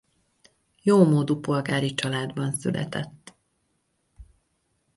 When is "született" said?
2.53-3.33